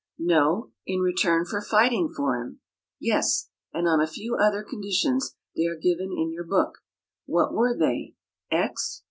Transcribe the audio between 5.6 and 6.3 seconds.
are given